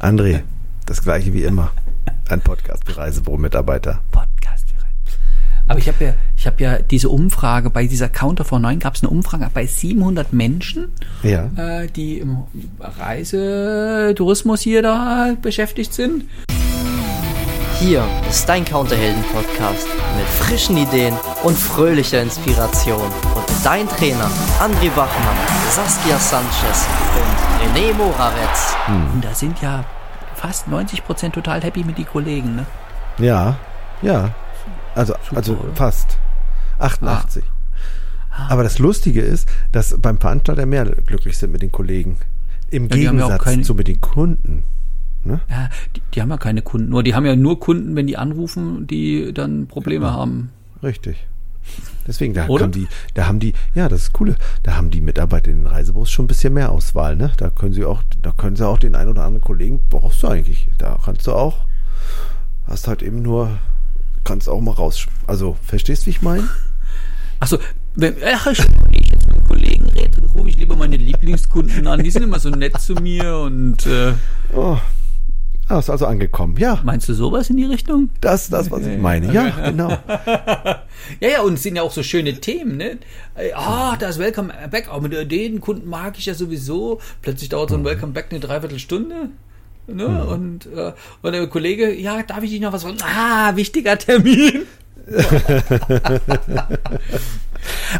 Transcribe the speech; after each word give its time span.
André, 0.00 0.40
das 0.86 1.02
gleiche 1.02 1.32
wie 1.34 1.42
immer. 1.44 1.70
Ein 2.28 2.40
Podcast 2.40 2.84
für 2.86 2.96
Reisebüro-Mitarbeiter. 2.96 4.00
Podcast 4.10 4.66
für 4.68 4.74
Reisebüro. 4.76 5.16
Aber 5.68 5.78
ich 5.78 5.88
habe 5.88 6.04
ja, 6.04 6.14
ich 6.36 6.46
habe 6.46 6.62
ja 6.62 6.78
diese 6.80 7.08
Umfrage, 7.10 7.70
bei 7.70 7.86
dieser 7.86 8.08
Counter 8.08 8.44
vor 8.44 8.58
9 8.60 8.78
gab 8.78 8.94
es 8.94 9.02
eine 9.02 9.10
Umfrage 9.10 9.48
bei 9.52 9.66
700 9.66 10.32
Menschen, 10.32 10.88
Ja. 11.22 11.50
äh, 11.56 11.86
die 11.88 12.18
im 12.18 12.38
Reisetourismus 12.80 14.62
hier 14.62 14.82
da 14.82 15.34
beschäftigt 15.42 15.92
sind. 15.92 16.24
Hier 17.80 18.06
ist 18.28 18.46
dein 18.46 18.64
Counterhelden-Podcast 18.66 19.86
mit 20.14 20.26
frischen 20.26 20.76
Ideen 20.76 21.14
und 21.42 21.56
fröhlicher 21.56 22.20
Inspiration. 22.20 23.00
Und 23.34 23.46
dein 23.64 23.88
Trainer 23.88 24.30
André 24.60 24.94
Wachmann, 24.94 25.36
Saskia 25.70 26.18
Sanchez 26.18 26.86
und 27.16 27.74
René 27.74 27.94
Moravetz. 27.94 28.76
Und 29.14 29.24
da 29.24 29.34
sind 29.34 29.62
ja 29.62 29.82
fast 30.34 30.68
90 30.68 31.04
Prozent 31.04 31.34
total 31.34 31.62
happy 31.62 31.82
mit 31.82 31.96
den 31.96 32.06
Kollegen. 32.06 32.56
Ne? 32.56 32.66
Ja, 33.18 33.56
ja. 34.02 34.34
Also, 34.94 35.14
also 35.34 35.54
oder? 35.54 35.74
fast. 35.74 36.18
88. 36.78 37.42
Aber 38.50 38.62
das 38.62 38.78
Lustige 38.78 39.22
ist, 39.22 39.48
dass 39.72 39.96
beim 39.98 40.18
Veranstalter 40.18 40.66
mehr 40.66 40.84
glücklich 40.84 41.38
sind 41.38 41.52
mit 41.52 41.62
den 41.62 41.72
Kollegen. 41.72 42.18
Im 42.70 42.88
Ja, 42.88 42.96
Gegensatz 42.96 43.66
zu 43.66 43.74
mit 43.74 43.88
den 43.88 44.02
Kunden. 44.02 44.64
Ja, 45.24 45.68
die, 45.94 46.02
die 46.14 46.22
haben 46.22 46.30
ja 46.30 46.38
keine 46.38 46.62
Kunden. 46.62 46.88
Nur 46.88 47.02
die 47.02 47.14
haben 47.14 47.26
ja 47.26 47.36
nur 47.36 47.60
Kunden, 47.60 47.94
wenn 47.96 48.06
die 48.06 48.16
anrufen, 48.16 48.86
die 48.86 49.32
dann 49.32 49.66
Probleme 49.66 50.12
haben. 50.12 50.50
Richtig. 50.82 51.16
Deswegen, 52.06 52.34
da 52.34 52.48
Oder? 52.48 52.64
haben 52.64 52.72
die, 52.72 52.88
da 53.14 53.26
haben 53.26 53.38
die, 53.38 53.52
ja, 53.74 53.88
das 53.88 54.02
ist 54.02 54.12
coole. 54.12 54.36
Da 54.62 54.74
haben 54.76 54.90
die 54.90 55.00
Mitarbeiter 55.00 55.50
in 55.50 55.58
den 55.58 55.66
Reisebüros 55.66 56.10
schon 56.10 56.24
ein 56.24 56.28
bisschen 56.28 56.54
mehr 56.54 56.72
Auswahl, 56.72 57.16
ne? 57.16 57.30
Da 57.36 57.50
können 57.50 57.72
sie 57.72 57.84
auch, 57.84 58.02
da 58.22 58.32
können 58.32 58.56
sie 58.56 58.66
auch 58.66 58.78
den 58.78 58.94
einen 58.94 59.10
oder 59.10 59.24
anderen 59.24 59.44
Kollegen, 59.44 59.80
brauchst 59.90 60.22
du 60.22 60.28
eigentlich. 60.28 60.68
Da 60.78 60.98
kannst 61.04 61.26
du 61.26 61.32
auch, 61.32 61.66
hast 62.66 62.88
halt 62.88 63.02
eben 63.02 63.22
nur, 63.22 63.58
kannst 64.24 64.48
auch 64.48 64.60
mal 64.60 64.72
raus. 64.72 65.06
Also, 65.26 65.56
verstehst 65.62 66.06
wie 66.06 66.10
ich 66.10 66.22
meine? 66.22 66.48
Achso, 67.38 67.58
wenn 67.94 68.16
ach, 68.34 68.46
ich, 68.48 68.58
wenn 68.58 68.92
ich 68.94 69.10
jetzt 69.10 69.28
mit 69.28 69.46
Kollegen 69.46 69.84
rede, 69.90 70.20
rufe 70.34 70.48
ich 70.48 70.56
lieber 70.56 70.76
meine 70.76 70.96
Lieblingskunden 70.96 71.86
an. 71.86 72.02
Die 72.02 72.10
sind 72.10 72.22
immer 72.22 72.38
so 72.38 72.50
nett 72.50 72.80
zu 72.80 72.94
mir 72.94 73.36
und 73.38 73.86
äh, 73.86 74.14
Oh. 74.54 74.78
Ah, 75.70 75.78
ist 75.78 75.88
also 75.88 76.06
angekommen. 76.06 76.56
Ja, 76.58 76.80
meinst 76.82 77.08
du 77.08 77.14
sowas 77.14 77.48
in 77.48 77.56
die 77.56 77.64
Richtung? 77.64 78.10
das, 78.20 78.48
das, 78.48 78.72
was 78.72 78.84
ich 78.84 78.98
meine. 78.98 79.32
Ja, 79.32 79.50
genau. 79.66 79.90
Ja, 81.20 81.28
ja, 81.28 81.42
und 81.42 81.54
es 81.54 81.62
sind 81.62 81.76
ja 81.76 81.82
auch 81.82 81.92
so 81.92 82.02
schöne 82.02 82.40
Themen, 82.40 82.76
ne? 82.76 82.98
Ah, 83.54 83.96
das 83.96 84.18
Welcome 84.18 84.52
Back, 84.68 84.88
auch 84.88 85.00
mit 85.00 85.12
den 85.30 85.60
Kunden 85.60 85.88
mag 85.88 86.18
ich 86.18 86.26
ja 86.26 86.34
sowieso. 86.34 87.00
Plötzlich 87.22 87.50
dauert 87.50 87.70
so 87.70 87.76
ein 87.76 87.84
Welcome 87.84 88.12
Back 88.12 88.26
eine 88.30 88.40
Dreiviertelstunde. 88.40 89.28
Ne? 89.86 90.24
Und, 90.26 90.66
äh, 90.66 90.92
und 91.22 91.32
der 91.32 91.46
Kollege, 91.46 91.94
ja, 91.94 92.24
darf 92.24 92.42
ich 92.42 92.50
dich 92.50 92.60
noch 92.60 92.72
was 92.72 92.82
fragen? 92.82 92.98
Ah, 93.02 93.54
wichtiger 93.54 93.96
Termin. 93.96 94.62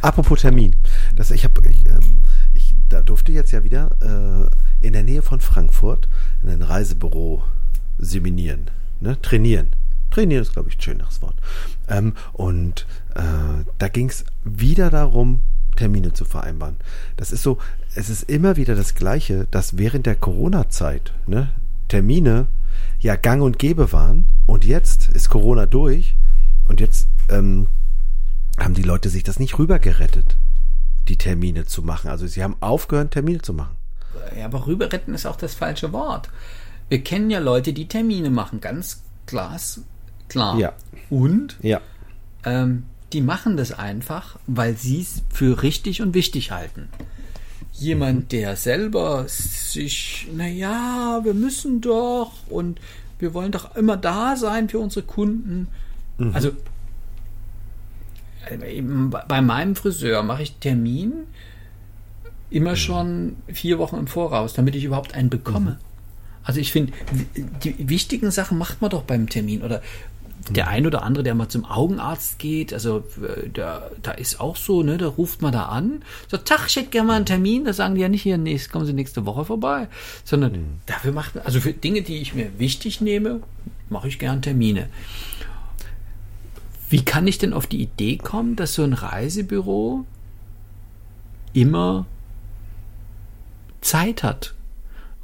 Apropos 0.03 0.41
Termin. 0.41 0.75
Das, 1.15 1.31
ich 1.31 1.45
habe, 1.45 1.63
ich, 1.71 1.87
ähm, 1.87 2.19
ich, 2.53 2.75
da 2.89 3.01
durfte 3.03 3.31
jetzt 3.31 3.53
ja 3.53 3.63
wieder 3.63 3.93
äh, 4.03 4.85
in 4.85 4.93
der 4.93 5.05
Nähe 5.05 5.23
von 5.23 5.41
Frankfurt 5.41 6.09
in 6.43 6.49
ein 6.49 6.63
Reisebüro 6.63 7.45
seminieren, 8.01 8.71
ne? 9.01 9.21
trainieren. 9.21 9.69
Trainieren 10.11 10.43
ist, 10.43 10.55
glaube 10.55 10.69
ich, 10.69 10.79
ein 10.79 10.81
schöneres 10.81 11.23
Wort. 11.23 11.37
Ähm, 11.89 12.15
und 12.33 12.87
äh, 13.15 13.65
da 13.79 13.89
ging 13.89 14.09
es 14.09 14.25
wieder 14.45 14.91
darum, 14.91 15.41
Termine 15.77 16.13
zu 16.13 16.25
vereinbaren. 16.25 16.77
Das 17.17 17.33
ist 17.33 17.43
so, 17.43 17.59
es 17.95 18.11
ist 18.11 18.25
immer 18.25 18.57
wieder 18.57 18.75
das 18.75 18.95
Gleiche, 18.95 19.47
dass 19.51 19.79
während 19.79 20.07
der 20.07 20.17
Corona-Zeit 20.17 21.13
ne, 21.27 21.49
Termine 21.89 22.49
ja 23.01 23.17
gang 23.17 23.43
und 23.43 23.59
gäbe 23.59 23.93
waren 23.93 24.27
und 24.47 24.65
jetzt 24.65 25.09
ist 25.11 25.31
Corona 25.31 25.67
durch 25.67 26.17
und 26.69 26.81
jetzt 26.81 27.09
ähm, 27.29 27.67
haben 28.59 28.75
die 28.75 28.83
Leute 28.83 29.09
sich 29.09 29.23
das 29.23 29.39
nicht 29.39 29.59
rübergerettet, 29.59 30.37
die 31.09 31.17
Termine 31.17 31.65
zu 31.65 31.83
machen. 31.83 32.11
Also 32.11 32.27
sie 32.27 32.43
haben 32.43 32.57
aufgehört, 32.61 33.13
Termine 33.13 33.41
zu 33.41 33.55
machen. 33.55 33.77
Ja, 34.37 34.45
aber 34.45 34.67
rüberretten 34.67 35.15
ist 35.15 35.27
auch 35.27 35.37
das 35.37 35.55
falsche 35.55 35.93
Wort. 35.93 36.29
Wir 36.91 37.03
kennen 37.03 37.31
ja 37.31 37.39
Leute, 37.39 37.73
die 37.73 37.87
Termine 37.89 38.29
machen, 38.31 38.61
ganz 38.61 39.03
glasklar. 39.27 40.59
Ja. 40.59 40.73
Und 41.09 41.57
Ja. 41.63 41.81
ähm, 42.45 42.83
die 43.15 43.21
machen 43.23 43.57
das 43.57 43.73
einfach, 43.73 44.39
weil 44.47 44.77
sie 44.77 45.01
es 45.01 45.23
für 45.33 45.63
richtig 45.63 46.03
und 46.03 46.13
wichtig 46.15 46.51
halten. 46.51 46.89
Jemand, 47.73 48.31
der 48.33 48.57
selber 48.57 49.25
sich, 49.29 50.29
naja, 50.35 51.21
wir 51.25 51.33
müssen 51.35 51.81
doch 51.81 52.33
und 52.49 52.79
wir 53.19 53.33
wollen 53.35 53.53
doch 53.53 53.75
immer 53.77 53.97
da 53.97 54.37
sein 54.37 54.69
für 54.69 54.79
unsere 54.81 55.05
Kunden. 55.07 55.69
Also 56.33 56.51
äh, 58.51 58.77
eben 58.79 59.11
bei- 59.11 59.25
bei 59.27 59.41
meinem 59.41 59.77
Friseur 59.77 60.23
mache 60.23 60.43
ich 60.43 60.55
Termin 60.57 61.13
immer 62.51 62.77
schon 62.77 63.37
vier 63.53 63.79
Wochen 63.79 63.97
im 63.97 64.07
Voraus, 64.07 64.53
damit 64.55 64.75
ich 64.75 64.85
überhaupt 64.85 65.15
einen 65.15 65.31
bekomme. 65.31 65.79
Also 66.43 66.61
ich 66.61 66.73
finde, 66.73 66.93
die 67.63 67.89
wichtigen 67.89 68.31
Sachen 68.31 68.59
macht 68.59 68.81
man 68.81 68.91
doch 68.91 69.03
beim 69.03 69.29
Termin. 69.29 69.63
Oder 69.63 69.83
der 70.49 70.69
ein 70.69 70.87
oder 70.87 71.03
andere, 71.03 71.23
der 71.23 71.35
mal 71.35 71.49
zum 71.49 71.65
Augenarzt 71.65 72.39
geht, 72.39 72.73
also 72.73 73.05
äh, 73.23 73.49
da, 73.53 73.91
da 74.03 74.13
ist 74.13 74.41
auch 74.41 74.57
so, 74.57 74.83
ne, 74.83 74.97
da 74.97 75.09
ruft 75.09 75.43
man 75.43 75.53
da 75.53 75.67
an, 75.67 76.03
so, 76.29 76.37
Tag, 76.39 76.67
ich 76.67 76.77
hätte 76.77 76.89
gerne 76.89 77.09
mal 77.09 77.17
einen 77.17 77.27
Termin, 77.27 77.65
da 77.65 77.73
sagen 77.73 77.95
die 77.95 78.01
ja 78.01 78.09
nicht 78.09 78.23
hier, 78.23 78.39
nee, 78.39 78.59
kommen 78.71 78.87
Sie 78.87 78.93
nächste 78.93 79.27
Woche 79.27 79.45
vorbei, 79.45 79.89
sondern 80.25 80.81
dafür 80.87 81.13
macht 81.13 81.35
man, 81.35 81.45
also 81.45 81.61
für 81.61 81.73
Dinge, 81.73 82.03
die 82.03 82.19
ich 82.19 82.35
mir 82.35 82.59
wichtig 82.59 83.01
nehme, 83.01 83.43
mache 83.91 84.09
ich 84.09 84.19
gern 84.19 84.43
Termine. 84.43 84.89
Wie 86.89 87.05
kann 87.05 87.27
ich 87.27 87.39
denn 87.39 87.53
auf 87.53 87.67
die 87.67 87.83
Idee 87.83 88.17
kommen, 88.17 88.57
dass 88.57 88.75
so 88.75 88.83
ein 88.83 88.95
Reisebüro 88.95 90.05
immer 91.53 92.07
Zeit 93.81 94.23
hat? 94.23 94.55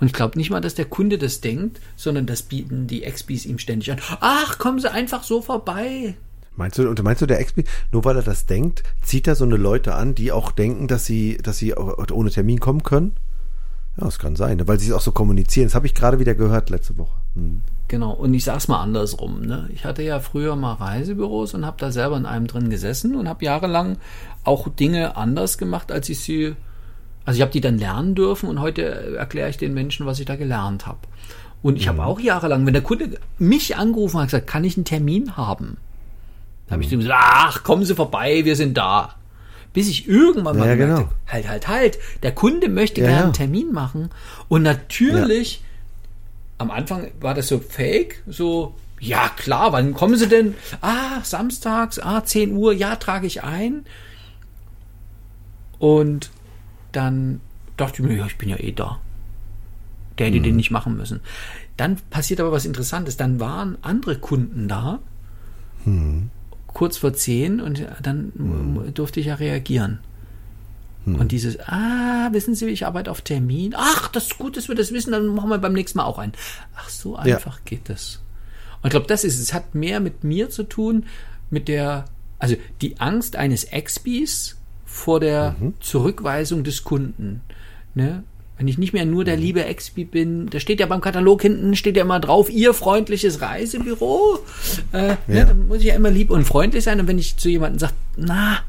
Und 0.00 0.08
ich 0.08 0.12
glaube 0.12 0.38
nicht 0.38 0.50
mal, 0.50 0.60
dass 0.60 0.74
der 0.74 0.84
Kunde 0.84 1.18
das 1.18 1.40
denkt, 1.40 1.80
sondern 1.96 2.26
das 2.26 2.42
bieten 2.42 2.86
die 2.86 3.02
Expis 3.02 3.46
ihm 3.46 3.58
ständig 3.58 3.92
an. 3.92 4.00
Ach, 4.20 4.58
kommen 4.58 4.78
Sie 4.78 4.90
einfach 4.90 5.22
so 5.22 5.40
vorbei. 5.40 6.16
Meinst 6.56 6.78
du, 6.78 6.88
und 6.88 7.02
meinst 7.02 7.22
du, 7.22 7.26
der 7.26 7.40
Expi, 7.40 7.64
nur 7.92 8.04
weil 8.04 8.16
er 8.16 8.22
das 8.22 8.46
denkt, 8.46 8.82
zieht 9.02 9.26
er 9.26 9.34
so 9.36 9.44
eine 9.44 9.56
Leute 9.56 9.94
an, 9.94 10.14
die 10.14 10.32
auch 10.32 10.50
denken, 10.50 10.88
dass 10.88 11.04
sie, 11.04 11.36
dass 11.42 11.58
sie 11.58 11.74
ohne 11.74 12.30
Termin 12.30 12.60
kommen 12.60 12.82
können? 12.82 13.12
Ja, 13.98 14.04
das 14.04 14.18
kann 14.18 14.36
sein, 14.36 14.56
ne? 14.58 14.68
weil 14.68 14.78
sie 14.78 14.88
es 14.88 14.92
auch 14.92 15.00
so 15.00 15.12
kommunizieren. 15.12 15.66
Das 15.66 15.74
habe 15.74 15.86
ich 15.86 15.94
gerade 15.94 16.18
wieder 16.18 16.34
gehört 16.34 16.70
letzte 16.70 16.96
Woche. 16.96 17.16
Hm. 17.34 17.62
Genau, 17.88 18.12
und 18.12 18.34
ich 18.34 18.44
sag's 18.44 18.68
mal 18.68 18.80
andersrum. 18.80 19.42
Ne? 19.42 19.68
Ich 19.72 19.84
hatte 19.84 20.02
ja 20.02 20.18
früher 20.18 20.56
mal 20.56 20.74
Reisebüros 20.74 21.54
und 21.54 21.64
habe 21.64 21.76
da 21.78 21.92
selber 21.92 22.16
in 22.16 22.26
einem 22.26 22.46
drin 22.46 22.68
gesessen 22.68 23.14
und 23.14 23.28
habe 23.28 23.44
jahrelang 23.44 23.98
auch 24.44 24.68
Dinge 24.68 25.16
anders 25.16 25.56
gemacht, 25.58 25.92
als 25.92 26.08
ich 26.08 26.20
sie. 26.20 26.56
Also 27.26 27.36
ich 27.36 27.42
habe 27.42 27.52
die 27.52 27.60
dann 27.60 27.76
lernen 27.78 28.14
dürfen 28.14 28.48
und 28.48 28.60
heute 28.60 29.16
erkläre 29.18 29.50
ich 29.50 29.58
den 29.58 29.74
Menschen, 29.74 30.06
was 30.06 30.18
ich 30.20 30.26
da 30.26 30.36
gelernt 30.36 30.86
habe. 30.86 31.00
Und 31.62 31.76
ich 31.76 31.88
habe 31.88 32.04
auch 32.04 32.20
jahrelang, 32.20 32.64
wenn 32.64 32.72
der 32.72 32.82
Kunde 32.82 33.18
mich 33.38 33.76
angerufen 33.76 34.20
hat, 34.20 34.26
gesagt, 34.28 34.46
kann 34.46 34.64
ich 34.64 34.76
einen 34.76 34.84
Termin 34.84 35.36
haben? 35.36 35.76
Dann 36.66 36.74
habe 36.74 36.84
ich 36.84 36.92
ihm 36.92 37.00
gesagt, 37.00 37.20
ach, 37.20 37.62
kommen 37.64 37.84
Sie 37.84 37.94
vorbei, 37.94 38.44
wir 38.44 38.56
sind 38.56 38.76
da. 38.78 39.16
Bis 39.72 39.88
ich 39.88 40.08
irgendwann 40.08 40.56
mal 40.56 40.68
Ja, 40.68 40.74
genau. 40.76 40.96
habe, 40.98 41.08
halt, 41.26 41.48
halt, 41.48 41.68
halt, 41.68 41.98
der 42.22 42.32
Kunde 42.32 42.68
möchte 42.68 43.00
Ja, 43.00 43.08
gerne 43.08 43.18
ja. 43.18 43.24
einen 43.24 43.32
Termin 43.34 43.72
machen. 43.72 44.10
Und 44.48 44.62
natürlich 44.62 45.62
am 46.58 46.70
Anfang 46.70 47.08
war 47.20 47.34
das 47.34 47.48
so 47.48 47.58
fake, 47.58 48.22
so, 48.26 48.74
ja 49.00 49.28
klar, 49.36 49.72
wann 49.72 49.92
kommen 49.92 50.16
Sie 50.16 50.28
denn? 50.28 50.54
Ah, 50.80 51.20
samstags, 51.22 51.98
ah, 51.98 52.24
10 52.24 52.52
Uhr, 52.56 52.72
ja, 52.72 52.96
trage 52.96 53.26
ich 53.26 53.42
ein. 53.42 53.84
Und 55.78 56.30
dann 56.96 57.40
dachte 57.76 58.02
ich 58.02 58.08
mir, 58.08 58.16
ja, 58.16 58.26
ich 58.26 58.38
bin 58.38 58.48
ja 58.48 58.56
eh 58.56 58.72
da. 58.72 59.00
Der 60.18 60.28
hätte 60.28 60.40
den 60.40 60.56
nicht 60.56 60.70
machen 60.70 60.96
müssen. 60.96 61.20
Dann 61.76 61.96
passiert 62.08 62.40
aber 62.40 62.52
was 62.52 62.64
Interessantes. 62.64 63.16
Dann 63.18 63.38
waren 63.38 63.76
andere 63.82 64.18
Kunden 64.18 64.66
da, 64.66 64.98
kurz 66.68 66.96
vor 66.96 67.12
10, 67.12 67.60
und 67.60 67.86
dann 68.02 68.90
durfte 68.94 69.20
ich 69.20 69.26
ja 69.26 69.34
reagieren. 69.34 69.98
Und 71.04 71.30
dieses, 71.30 71.60
ah, 71.60 72.30
wissen 72.32 72.56
Sie, 72.56 72.66
ich 72.66 72.84
arbeite 72.84 73.12
auf 73.12 73.20
Termin. 73.20 73.74
Ach, 73.76 74.08
das 74.08 74.24
ist 74.24 74.38
gut, 74.38 74.56
dass 74.56 74.66
wir 74.66 74.74
das 74.74 74.90
wissen, 74.90 75.12
dann 75.12 75.26
machen 75.26 75.50
wir 75.50 75.58
beim 75.58 75.72
nächsten 75.72 75.98
Mal 75.98 76.04
auch 76.04 76.18
einen. 76.18 76.32
Ach, 76.74 76.88
so 76.88 77.14
einfach 77.14 77.64
geht 77.64 77.88
das. 77.88 78.22
Und 78.82 78.86
ich 78.86 78.90
glaube, 78.90 79.06
das 79.06 79.22
ist, 79.22 79.38
es 79.38 79.54
hat 79.54 79.74
mehr 79.74 80.00
mit 80.00 80.24
mir 80.24 80.50
zu 80.50 80.64
tun, 80.64 81.04
mit 81.48 81.68
der, 81.68 82.06
also 82.40 82.56
die 82.80 82.98
Angst 82.98 83.36
eines 83.36 83.64
Expis 83.64 84.56
vor 84.96 85.20
der 85.20 85.54
Zurückweisung 85.80 86.64
des 86.64 86.82
Kunden. 86.82 87.42
Ne? 87.94 88.24
Wenn 88.58 88.68
ich 88.68 88.78
nicht 88.78 88.94
mehr 88.94 89.04
nur 89.04 89.24
der 89.24 89.36
liebe 89.36 89.64
Expi 89.64 90.04
bin, 90.04 90.48
da 90.48 90.58
steht 90.60 90.80
ja 90.80 90.86
beim 90.86 91.02
Katalog 91.02 91.42
hinten, 91.42 91.76
steht 91.76 91.96
ja 91.96 92.02
immer 92.02 92.18
drauf, 92.20 92.48
Ihr 92.48 92.72
freundliches 92.72 93.42
Reisebüro. 93.42 94.38
Äh, 94.92 95.08
Ja. 95.08 95.16
ne, 95.26 95.44
dann 95.46 95.68
muss 95.68 95.80
ich 95.80 95.84
ja 95.86 95.94
immer 95.94 96.10
lieb 96.10 96.30
und 96.30 96.44
freundlich 96.44 96.84
sein. 96.84 96.98
Und 96.98 97.06
wenn 97.06 97.18
ich 97.18 97.36
zu 97.36 97.50
jemandem 97.50 97.78
sage, 97.78 97.92
na, 98.16 98.60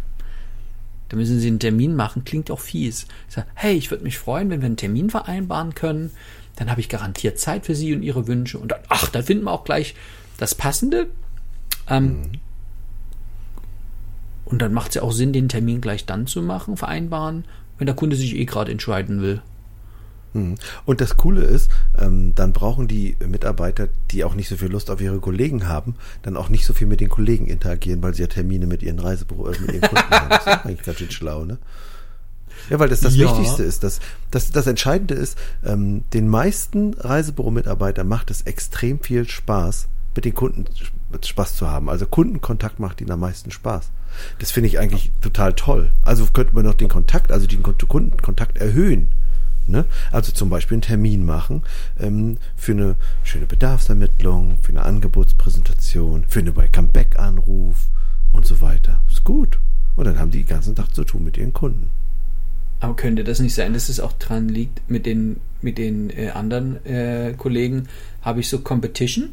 da 1.09 1.15
müssen 1.15 1.39
Sie 1.39 1.47
einen 1.47 1.59
Termin 1.59 1.95
machen, 1.95 2.25
klingt 2.25 2.51
auch 2.51 2.59
fies. 2.59 3.07
Ich 3.30 3.35
sage, 3.35 3.47
hey, 3.56 3.75
ich 3.77 3.89
würde 3.89 4.03
mich 4.03 4.18
freuen, 4.18 4.50
wenn 4.50 4.59
wir 4.62 4.65
einen 4.65 4.75
Termin 4.77 5.09
vereinbaren 5.09 5.73
können. 5.73 6.12
dann 6.57 6.69
habe 6.71 6.81
ich 6.81 6.89
garantiert 6.89 7.39
Zeit 7.39 7.65
für 7.65 7.75
Sie 7.75 7.94
und 7.95 8.01
Ihre 8.03 8.27
Wünsche. 8.27 8.57
Und 8.57 8.71
dann, 8.73 8.80
ach, 8.89 9.07
da 9.09 9.21
finden 9.21 9.45
wir 9.45 9.51
auch 9.51 9.63
gleich 9.63 9.95
das 10.38 10.53
Passende. 10.56 11.07
Ähm, 11.89 12.03
mhm. 12.07 12.31
Und 14.47 14.61
dann 14.61 14.73
macht 14.73 14.89
es 14.89 14.95
ja 14.95 15.01
auch 15.01 15.11
Sinn, 15.11 15.33
den 15.33 15.49
Termin 15.49 15.81
gleich 15.81 16.05
dann 16.05 16.25
zu 16.25 16.41
machen, 16.41 16.77
vereinbaren, 16.77 17.45
wenn 17.77 17.85
der 17.85 17.95
Kunde 17.95 18.15
sich 18.15 18.35
eh 18.35 18.45
gerade 18.45 18.71
entscheiden 18.71 19.21
will. 19.21 19.41
Mhm. 20.33 20.55
Und 20.85 21.01
das 21.01 21.17
Coole 21.17 21.41
ist, 21.41 21.69
ähm, 21.99 22.33
dann 22.35 22.53
brauchen 22.53 22.88
die 22.88 23.17
Mitarbeiter, 23.25 23.89
die 24.11 24.23
auch 24.23 24.35
nicht 24.35 24.47
so 24.47 24.55
viel 24.55 24.69
Lust 24.69 24.89
auf 24.89 25.01
ihre 25.01 25.19
Kollegen 25.19 25.67
haben, 25.67 25.95
dann 26.21 26.38
auch 26.38 26.49
nicht 26.49 26.65
so 26.65 26.73
viel 26.73 26.88
mit 26.88 27.01
den 27.01 27.09
Kollegen 27.09 27.47
interagieren, 27.47 28.01
weil 28.01 28.13
sie 28.13 28.21
ja 28.21 28.27
Termine 28.27 28.67
mit 28.67 28.83
ihren 28.83 28.99
Reisebüro, 28.99 29.49
äh, 29.49 29.59
mit 29.59 29.73
ihren 29.73 29.81
Kunden 29.81 30.11
haben. 30.11 30.29
Das 30.29 30.41
ist 30.41 30.47
eigentlich 30.47 30.83
ganz 30.83 30.97
schön 30.97 31.11
schlau, 31.11 31.44
ne? 31.44 31.57
Ja, 32.69 32.79
weil 32.79 32.89
das 32.89 33.01
das 33.01 33.15
ja. 33.15 33.29
Wichtigste 33.29 33.63
ist. 33.63 33.83
Das, 33.83 33.99
das, 34.31 34.51
das 34.51 34.65
Entscheidende 34.65 35.13
ist, 35.13 35.38
ähm, 35.63 36.03
den 36.13 36.27
meisten 36.27 36.94
Reisebüro-Mitarbeitern 36.95 38.07
macht 38.07 38.31
es 38.31 38.41
extrem 38.41 38.99
viel 38.99 39.27
Spaß, 39.27 39.88
mit 40.15 40.25
den 40.25 40.33
Kunden 40.33 40.65
Spaß 41.21 41.56
zu 41.56 41.69
haben. 41.69 41.89
Also 41.89 42.06
Kundenkontakt 42.06 42.80
macht 42.80 43.01
ihnen 43.01 43.12
am 43.12 43.19
meisten 43.19 43.51
Spaß. 43.51 43.89
Das 44.39 44.51
finde 44.51 44.68
ich 44.68 44.80
eigentlich 44.80 45.12
total 45.21 45.54
toll. 45.54 45.92
Also 46.01 46.25
könnte 46.33 46.56
man 46.56 46.65
noch 46.65 46.74
den 46.74 46.89
Kontakt, 46.89 47.31
also 47.31 47.48
den 47.48 47.63
Kundenkontakt 47.63 48.57
erhöhen. 48.57 49.09
Ne? 49.68 49.86
Also 50.12 50.31
zum 50.31 50.50
Beispiel 50.50 50.75
einen 50.75 50.81
Termin 50.81 51.25
machen 51.25 51.63
ähm, 52.00 52.38
für 52.56 52.71
eine 52.71 52.95
schöne 53.24 53.45
Bedarfsermittlung, 53.45 54.57
für 54.62 54.69
eine 54.69 54.83
Angebotspräsentation, 54.83 56.24
für 56.27 56.39
einen 56.39 56.56
Welcome-Back-Anruf 56.56 57.88
und 58.31 58.45
so 58.45 58.62
weiter. 58.62 59.01
Ist 59.09 59.24
gut. 59.24 59.59
Und 59.95 60.06
dann 60.06 60.19
haben 60.19 60.31
die 60.31 60.44
den 60.44 60.48
ganzen 60.48 60.75
Tag 60.75 60.94
zu 60.95 61.04
tun 61.04 61.25
mit 61.25 61.38
ihren 61.38 61.54
Kunden. 61.54 61.89
Aber 62.80 62.95
könnte 62.95 63.24
das 63.24 63.39
nicht 63.39 63.56
sein, 63.56 63.74
dass 63.74 63.89
es 63.89 64.00
auch 64.00 64.13
dran 64.13 64.48
liegt, 64.50 64.89
mit 64.89 65.06
den, 65.06 65.42
mit 65.62 65.77
den 65.77 66.12
äh, 66.12 66.30
anderen 66.30 66.86
äh, 66.86 67.33
Kollegen 67.36 67.88
habe 68.21 68.39
ich 68.39 68.50
so 68.50 68.59
Competition? 68.59 69.30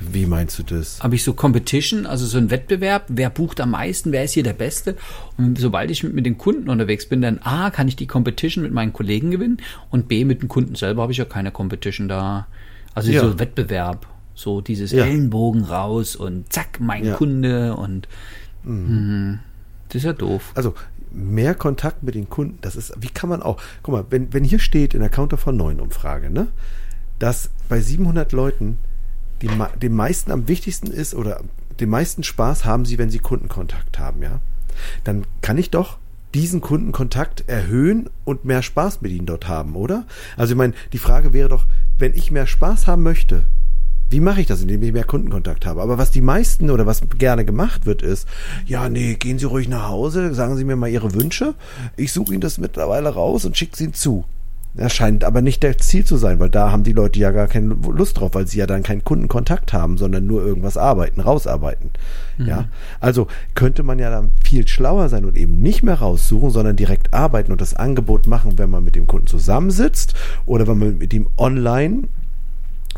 Wie 0.00 0.26
meinst 0.26 0.58
du 0.58 0.62
das? 0.62 1.00
Habe 1.02 1.16
ich 1.16 1.24
so 1.24 1.34
Competition, 1.34 2.06
also 2.06 2.24
so 2.26 2.38
ein 2.38 2.50
Wettbewerb, 2.50 3.06
wer 3.08 3.30
bucht 3.30 3.60
am 3.60 3.72
meisten, 3.72 4.12
wer 4.12 4.24
ist 4.24 4.32
hier 4.32 4.44
der 4.44 4.52
Beste? 4.52 4.96
Und 5.36 5.58
sobald 5.58 5.90
ich 5.90 6.04
mit, 6.04 6.24
den 6.24 6.38
Kunden 6.38 6.68
unterwegs 6.68 7.08
bin, 7.08 7.20
dann 7.20 7.38
A, 7.38 7.70
kann 7.70 7.88
ich 7.88 7.96
die 7.96 8.06
Competition 8.06 8.62
mit 8.62 8.72
meinen 8.72 8.92
Kollegen 8.92 9.30
gewinnen 9.30 9.58
und 9.90 10.08
B, 10.08 10.24
mit 10.24 10.42
den 10.42 10.48
Kunden 10.48 10.76
selber 10.76 11.02
habe 11.02 11.12
ich 11.12 11.18
ja 11.18 11.24
keine 11.24 11.50
Competition 11.50 12.08
da. 12.08 12.46
Also 12.94 13.10
ja. 13.10 13.20
so 13.20 13.38
Wettbewerb, 13.38 14.06
so 14.34 14.60
dieses 14.60 14.92
ja. 14.92 15.04
Ellenbogen 15.04 15.64
raus 15.64 16.14
und 16.16 16.52
zack, 16.52 16.78
mein 16.80 17.04
ja. 17.04 17.14
Kunde 17.14 17.74
und 17.74 18.08
mhm. 18.62 19.30
mh, 19.30 19.38
das 19.88 19.96
ist 19.96 20.04
ja 20.04 20.12
doof. 20.12 20.52
Also 20.54 20.74
mehr 21.10 21.54
Kontakt 21.54 22.02
mit 22.02 22.14
den 22.14 22.28
Kunden, 22.28 22.58
das 22.60 22.76
ist, 22.76 22.92
wie 23.00 23.08
kann 23.08 23.28
man 23.28 23.42
auch, 23.42 23.60
guck 23.82 23.92
mal, 23.92 24.04
wenn, 24.10 24.32
wenn 24.32 24.44
hier 24.44 24.58
steht 24.58 24.94
in 24.94 25.00
der 25.00 25.08
Counter 25.08 25.38
von 25.38 25.56
9 25.56 25.80
Umfrage, 25.80 26.30
ne, 26.30 26.48
dass 27.18 27.50
bei 27.68 27.80
700 27.80 28.32
Leuten 28.32 28.78
die, 29.42 29.50
dem 29.80 29.94
meisten 29.94 30.30
am 30.30 30.48
wichtigsten 30.48 30.88
ist 30.88 31.14
oder 31.14 31.42
den 31.80 31.90
meisten 31.90 32.22
Spaß 32.22 32.64
haben 32.64 32.84
sie, 32.84 32.98
wenn 32.98 33.10
sie 33.10 33.18
Kundenkontakt 33.18 33.98
haben, 33.98 34.22
ja, 34.22 34.40
dann 35.04 35.24
kann 35.42 35.58
ich 35.58 35.70
doch 35.70 35.98
diesen 36.34 36.60
Kundenkontakt 36.60 37.44
erhöhen 37.46 38.10
und 38.24 38.44
mehr 38.44 38.62
Spaß 38.62 39.00
mit 39.00 39.12
ihnen 39.12 39.26
dort 39.26 39.48
haben, 39.48 39.76
oder? 39.76 40.06
Also 40.36 40.52
ich 40.52 40.58
meine, 40.58 40.74
die 40.92 40.98
Frage 40.98 41.32
wäre 41.32 41.48
doch, 41.48 41.66
wenn 41.98 42.14
ich 42.14 42.30
mehr 42.30 42.46
Spaß 42.46 42.86
haben 42.86 43.02
möchte, 43.02 43.44
wie 44.10 44.20
mache 44.20 44.40
ich 44.40 44.46
das, 44.46 44.62
indem 44.62 44.82
ich 44.82 44.92
mehr 44.92 45.04
Kundenkontakt 45.04 45.66
habe? 45.66 45.82
Aber 45.82 45.98
was 45.98 46.10
die 46.10 46.22
meisten 46.22 46.70
oder 46.70 46.86
was 46.86 47.02
gerne 47.18 47.44
gemacht 47.44 47.84
wird, 47.84 48.02
ist, 48.02 48.26
ja, 48.64 48.88
nee, 48.88 49.14
gehen 49.14 49.38
Sie 49.38 49.44
ruhig 49.44 49.68
nach 49.68 49.88
Hause, 49.88 50.34
sagen 50.34 50.56
Sie 50.56 50.64
mir 50.64 50.76
mal 50.76 50.88
Ihre 50.88 51.14
Wünsche. 51.14 51.54
Ich 51.96 52.12
suche 52.12 52.32
Ihnen 52.32 52.40
das 52.40 52.58
mittlerweile 52.58 53.10
raus 53.10 53.44
und 53.44 53.56
schicke 53.56 53.72
es 53.74 53.80
Ihnen 53.80 53.94
zu. 53.94 54.24
Das 54.78 54.94
scheint 54.94 55.24
aber 55.24 55.42
nicht 55.42 55.64
der 55.64 55.76
Ziel 55.78 56.04
zu 56.04 56.16
sein, 56.16 56.38
weil 56.38 56.50
da 56.50 56.70
haben 56.70 56.84
die 56.84 56.92
Leute 56.92 57.18
ja 57.18 57.32
gar 57.32 57.48
keine 57.48 57.74
Lust 57.74 58.20
drauf, 58.20 58.30
weil 58.34 58.46
sie 58.46 58.58
ja 58.58 58.66
dann 58.66 58.84
keinen 58.84 59.02
Kundenkontakt 59.02 59.72
haben, 59.72 59.98
sondern 59.98 60.24
nur 60.26 60.40
irgendwas 60.44 60.76
arbeiten, 60.76 61.20
rausarbeiten. 61.20 61.90
Mhm. 62.38 62.46
Ja, 62.46 62.68
also 63.00 63.26
könnte 63.56 63.82
man 63.82 63.98
ja 63.98 64.08
dann 64.08 64.30
viel 64.44 64.68
schlauer 64.68 65.08
sein 65.08 65.24
und 65.24 65.36
eben 65.36 65.60
nicht 65.60 65.82
mehr 65.82 65.96
raussuchen, 65.96 66.50
sondern 66.50 66.76
direkt 66.76 67.12
arbeiten 67.12 67.50
und 67.50 67.60
das 67.60 67.74
Angebot 67.74 68.28
machen, 68.28 68.56
wenn 68.56 68.70
man 68.70 68.84
mit 68.84 68.94
dem 68.94 69.08
Kunden 69.08 69.26
zusammensitzt 69.26 70.14
oder 70.46 70.68
wenn 70.68 70.78
man 70.78 70.98
mit 70.98 71.12
ihm 71.12 71.26
online 71.36 72.04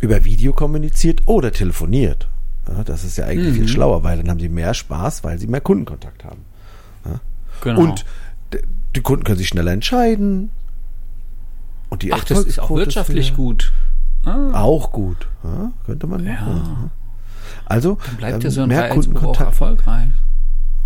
über 0.02 0.22
Video 0.26 0.52
kommuniziert 0.52 1.22
oder 1.24 1.50
telefoniert. 1.50 2.28
Ja, 2.68 2.84
das 2.84 3.04
ist 3.04 3.16
ja 3.16 3.24
eigentlich 3.24 3.54
mhm. 3.54 3.56
viel 3.56 3.68
schlauer, 3.68 4.04
weil 4.04 4.18
dann 4.18 4.28
haben 4.28 4.40
sie 4.40 4.50
mehr 4.50 4.74
Spaß, 4.74 5.24
weil 5.24 5.38
sie 5.38 5.46
mehr 5.46 5.62
Kundenkontakt 5.62 6.24
haben. 6.24 6.44
Ja? 7.06 7.20
Genau. 7.62 7.80
Und 7.80 8.04
die 8.94 9.00
Kunden 9.00 9.24
können 9.24 9.38
sich 9.38 9.48
schneller 9.48 9.72
entscheiden. 9.72 10.50
Und 11.90 12.02
die 12.02 12.12
Ach, 12.12 12.24
das 12.24 12.44
ist 12.44 12.58
auch 12.60 12.70
wirtschaftlich 12.70 13.34
gut. 13.34 13.72
Ah. 14.24 14.62
Auch 14.62 14.92
gut. 14.92 15.28
Ja, 15.44 15.72
könnte 15.84 16.06
man 16.06 16.24
ja. 16.24 16.32
machen. 16.32 16.90
Also 17.66 17.98
dann 18.06 18.16
bleibt 18.16 18.34
ähm, 18.36 18.40
ja 18.42 18.50
so 18.50 18.62
ein 18.62 18.68
mehr 18.68 18.88
Kundenkontakt 18.88 19.50
erfolgreich. 19.50 20.10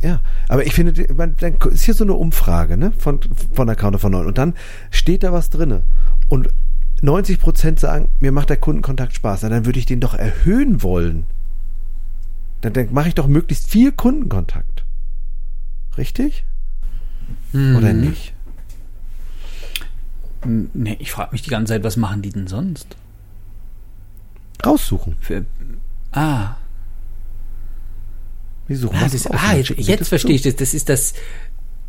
Ja, 0.03 0.21
aber 0.49 0.67
ich 0.67 0.75
finde, 0.75 0.93
man, 1.15 1.35
dann 1.39 1.57
ist 1.71 1.83
hier 1.83 1.95
so 1.95 2.05
eine 2.05 2.13
Umfrage 2.13 2.77
ne, 2.77 2.93
von, 2.99 3.21
von 3.53 3.67
der 3.67 3.77
Counter 3.77 3.99
von 3.99 4.13
9 4.13 4.27
und 4.27 4.37
dann 4.37 4.55
steht 4.91 5.23
da 5.23 5.33
was 5.33 5.51
drinne. 5.51 5.83
Und 6.29 6.49
90 7.01 7.41
Prozent 7.41 7.81
sagen, 7.81 8.11
mir 8.21 8.33
macht 8.33 8.51
der 8.51 8.57
Kundenkontakt 8.59 9.15
Spaß, 9.15 9.43
Na, 9.43 9.49
dann 9.49 9.67
würde 9.67 9.79
ich 9.79 9.87
den 9.87 10.01
doch 10.01 10.15
erhöhen 10.15 10.83
wollen. 10.83 11.25
Dann, 12.61 12.73
dann 12.75 12.93
mache 12.93 13.09
ich 13.09 13.15
doch 13.15 13.27
möglichst 13.27 13.69
viel 13.69 13.93
Kundenkontakt. 13.93 14.85
Richtig? 15.97 16.45
Hm. 17.53 17.77
Oder 17.77 17.93
nicht? 17.93 18.34
Nee, 20.45 20.97
ich 20.99 21.13
frage 21.13 21.33
mich 21.33 21.43
die 21.43 21.51
ganze 21.51 21.73
Zeit, 21.73 21.85
was 21.85 21.97
machen 21.97 22.23
die 22.23 22.31
denn 22.31 22.47
sonst? 22.47 22.97
Raussuchen. 24.65 25.17
Für, 25.21 25.45
ah. 26.13 26.57
Wie 28.67 28.75
suchen 28.75 28.97
ah, 28.97 29.09
das, 29.11 29.27
ah, 29.27 29.55
jetzt, 29.55 29.71
jetzt 29.77 30.09
verstehe 30.09 30.37
ich 30.37 30.43
das. 30.43 30.57
Das 30.57 30.75
ist 30.75 30.89
das. 30.89 31.15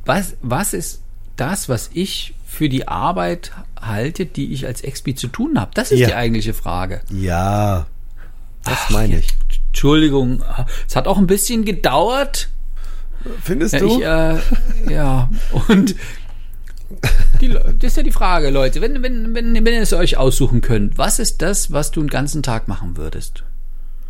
Was, 0.06 0.36
was 0.42 0.74
ist 0.74 1.02
das, 1.36 1.70
was 1.70 1.90
ich 1.94 2.36
für 2.46 2.70
die 2.70 2.88
Arbeit 2.88 3.52
halte, 3.80 4.26
die 4.26 4.54
ich 4.54 4.66
als 4.66 4.82
Expi 4.82 5.16
zu 5.16 5.28
tun 5.28 5.60
habe? 5.60 5.72
Das 5.74 5.92
ist 5.92 6.00
ja. 6.00 6.08
die 6.08 6.16
eigentliche 6.16 6.54
Frage. 6.54 7.02
Ja, 7.10 7.88
das 8.64 8.78
Ach, 8.86 8.90
meine 8.90 9.20
ich. 9.20 9.28
Entschuldigung, 9.68 10.44
es 10.88 10.96
hat 10.96 11.08
auch 11.08 11.18
ein 11.18 11.28
bisschen 11.28 11.66
gedauert. 11.66 12.50
Findest 13.42 13.74
ja, 13.74 13.80
du? 13.80 13.88
Ich, 13.88 14.06
äh, 14.06 14.94
ja, 14.94 15.30
und 15.68 15.96
die, 17.42 17.50
das 17.50 17.92
ist 17.92 17.98
ja 17.98 18.04
die 18.04 18.12
Frage, 18.12 18.50
Leute. 18.50 18.82
Wenn, 18.82 19.02
wenn, 19.02 19.34
wenn, 19.34 19.54
wenn 19.54 19.74
ihr 19.74 19.82
es 19.82 19.94
euch 19.94 20.18
aussuchen 20.18 20.62
könnt, 20.62 20.98
was 20.98 21.20
ist 21.20 21.42
das, 21.42 21.72
was 21.72 21.92
du 21.92 22.02
den 22.02 22.10
ganzen 22.10 22.44
Tag 22.44 22.68
machen 22.68 22.98
würdest? 22.98 23.44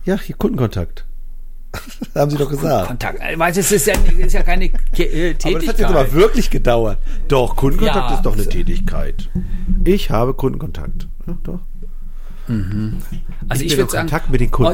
Ja, 0.05 0.20
hier 0.20 0.36
Kundenkontakt. 0.36 1.05
Haben 2.15 2.32
Sie 2.32 2.38
doch 2.38 2.50
gesagt. 2.50 2.88
Kontakt. 2.88 3.20
Weil 3.38 3.53
das 3.53 3.72
ist 3.72 3.88
ja, 3.88 3.94
ist 4.17 4.34
ja 4.34 4.44
keine 4.44 4.72
Tätigkeit. 4.94 5.46
Aber 5.46 5.60
das 5.60 5.67
hat 5.67 5.79
jetzt 5.79 5.89
aber 5.89 6.13
wirklich 6.13 6.50
gedauert. 6.50 7.00
Doch, 7.27 7.55
Kundenkontakt 7.55 8.10
ja. 8.12 8.15
ist 8.15 8.25
doch 8.25 8.34
eine 8.34 8.48
Tätigkeit. 8.48 9.29
Ich 9.84 10.10
habe 10.10 10.34
Kundenkontakt. 10.34 11.08
Ja, 11.27 11.38
doch. 11.44 11.60
Mhm. 12.48 13.01
Also 13.50 13.63
ich, 13.63 13.72
ich 13.72 13.77
würde 13.77 13.91
sagen, 13.91 14.08
Kontakt 14.08 14.29
mit 14.29 14.41
den 14.41 14.51
Kunden. 14.51 14.72
Oh, 14.72 14.74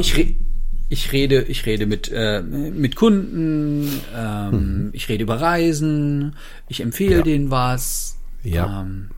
ich, 0.91 1.12
re 1.12 1.17
ich, 1.17 1.21
rede, 1.21 1.41
ich 1.43 1.65
rede 1.65 1.86
mit, 1.86 2.12
äh, 2.13 2.41
mit 2.41 2.95
Kunden, 2.95 4.01
ähm, 4.15 4.51
hm. 4.51 4.89
ich 4.93 5.07
rede 5.10 5.24
über 5.24 5.39
Reisen, 5.39 6.36
ich 6.67 6.81
empfehle 6.81 7.17
ja. 7.17 7.21
denen 7.21 7.50
was. 7.50 8.17
Ja. 8.43 8.81
Ähm, 8.81 9.10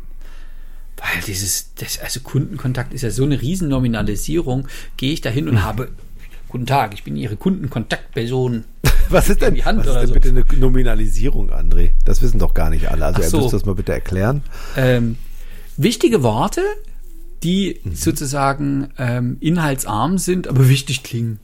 weil 0.98 1.22
dieses, 1.26 1.74
das, 1.76 2.00
also 2.00 2.20
Kundenkontakt 2.22 2.94
ist 2.94 3.02
ja 3.02 3.12
so 3.12 3.24
eine 3.24 3.42
Riesennominalisierung. 3.42 4.68
Gehe 4.98 5.14
ich 5.14 5.22
dahin 5.22 5.50
und 5.50 5.58
hm. 5.58 5.64
habe 5.64 5.90
Guten 6.54 6.68
Tag, 6.68 6.94
ich 6.94 7.04
bin 7.04 7.16
Ihre 7.16 7.36
Kundenkontaktperson. 7.36 8.66
Was 9.10 9.28
ist 9.28 9.42
denn, 9.42 9.58
was 9.66 9.88
ist 9.88 9.96
denn 9.96 10.08
so. 10.08 10.14
bitte 10.14 10.30
eine 10.30 10.46
Nominalisierung, 10.60 11.52
André? 11.52 11.94
Das 12.06 12.22
wissen 12.22 12.38
doch 12.38 12.54
gar 12.54 12.70
nicht 12.70 12.92
alle. 12.92 13.06
Also, 13.06 13.22
Ach 13.22 13.28
so. 13.28 13.46
er 13.48 13.52
das 13.52 13.66
mal 13.66 13.74
bitte 13.74 13.92
erklären. 13.92 14.44
Ähm, 14.78 15.18
wichtige 15.78 16.22
Worte, 16.22 16.62
die 17.42 17.82
mhm. 17.84 17.96
sozusagen 17.96 18.90
ähm, 19.00 19.38
inhaltsarm 19.40 20.20
sind, 20.20 20.48
aber 20.48 20.70
wichtig 20.70 21.02
klingen. 21.02 21.40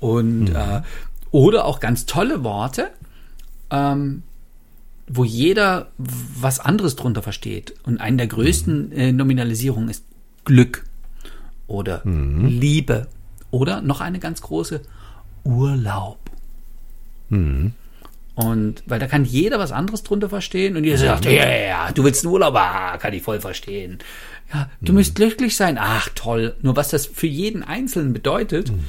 Und 0.00 0.50
mhm. 0.50 0.56
äh, 0.56 0.82
oder 1.30 1.64
auch 1.64 1.80
ganz 1.80 2.06
tolle 2.06 2.44
Worte, 2.44 2.90
ähm, 3.70 4.22
wo 5.06 5.24
jeder 5.24 5.88
was 5.96 6.60
anderes 6.60 6.96
drunter 6.96 7.22
versteht. 7.22 7.74
Und 7.84 8.00
eine 8.00 8.18
der 8.18 8.26
größten 8.26 8.88
mhm. 8.88 8.92
äh, 8.92 9.12
Nominalisierungen 9.12 9.88
ist 9.88 10.04
Glück 10.44 10.84
oder 11.66 12.02
mhm. 12.04 12.46
Liebe 12.46 13.06
oder 13.50 13.80
noch 13.80 14.00
eine 14.00 14.18
ganz 14.18 14.40
große, 14.42 14.82
Urlaub. 15.44 16.18
Mhm. 17.28 17.72
Und 18.34 18.84
weil 18.86 19.00
da 19.00 19.08
kann 19.08 19.24
jeder 19.24 19.58
was 19.58 19.72
anderes 19.72 20.04
drunter 20.04 20.28
verstehen 20.28 20.76
und 20.76 20.84
jeder 20.84 20.98
sagt, 20.98 21.24
ja, 21.24 21.32
ja, 21.32 21.48
ja, 21.48 21.92
du 21.92 22.04
willst 22.04 22.24
einen 22.24 22.32
Urlaub, 22.32 22.54
ah, 22.54 22.96
kann 22.96 23.12
ich 23.12 23.22
voll 23.22 23.40
verstehen. 23.40 23.98
Ja, 24.52 24.70
du 24.80 24.92
mhm. 24.92 24.98
müsst 24.98 25.16
glücklich 25.16 25.56
sein, 25.56 25.76
ach 25.78 26.08
toll. 26.14 26.54
Nur 26.62 26.76
was 26.76 26.90
das 26.90 27.06
für 27.06 27.26
jeden 27.26 27.64
Einzelnen 27.64 28.12
bedeutet, 28.12 28.70
mhm. 28.70 28.84